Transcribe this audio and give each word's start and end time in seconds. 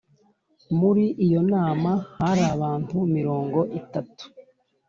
muri 0.79 1.05
iyo 1.25 1.41
nama 1.53 1.91
hari 2.17 2.43
abantu 2.55 2.97
mirongo 3.15 3.59
itatu 3.79 4.23